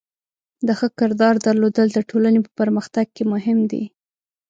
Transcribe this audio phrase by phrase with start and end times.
[0.67, 3.83] د ښه کردار درلودل د ټولنې په پرمختګ کې مهم دی.